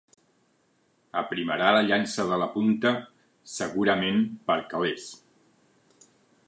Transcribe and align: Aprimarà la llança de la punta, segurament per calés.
Aprimarà 1.19 1.67
la 1.75 1.83
llança 1.89 2.25
de 2.31 2.39
la 2.45 2.47
punta, 2.57 2.95
segurament 3.59 4.21
per 4.49 4.61
calés. 4.75 5.09